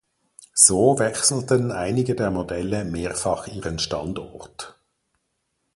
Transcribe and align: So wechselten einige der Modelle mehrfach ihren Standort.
So 0.55 0.97
wechselten 0.97 1.71
einige 1.71 2.15
der 2.15 2.31
Modelle 2.31 2.85
mehrfach 2.85 3.45
ihren 3.45 3.77
Standort. 3.77 4.75